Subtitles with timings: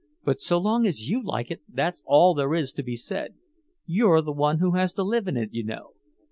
[0.23, 3.35] "But so long as you like it, that's all there is to be said.
[3.85, 5.91] You're the one who has to live in it, you know.